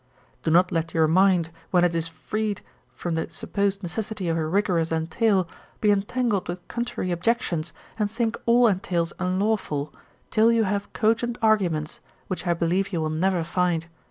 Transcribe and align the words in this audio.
Do 0.41 0.49
not 0.49 0.71
let 0.71 0.95
your 0.95 1.07
mind, 1.07 1.51
when 1.69 1.83
it 1.83 1.93
is 1.93 2.07
freed 2.07 2.61
from 2.95 3.13
the 3.13 3.29
supposed 3.29 3.83
necessity 3.83 4.29
of 4.29 4.35
a 4.35 4.47
rigorous 4.47 4.91
entail, 4.91 5.47
be 5.79 5.91
entangled 5.91 6.47
with 6.47 6.67
contrary 6.67 7.11
objections, 7.11 7.71
and 7.99 8.09
think 8.09 8.35
all 8.47 8.65
entails 8.65 9.13
unlawful, 9.19 9.93
till 10.31 10.51
you 10.51 10.63
have 10.63 10.91
cogent 10.93 11.37
arguments, 11.39 11.99
which 12.29 12.47
I 12.47 12.55
believe 12.55 12.91
you 12.91 12.99
will 12.99 13.11
never 13.11 13.43
find. 13.43 13.85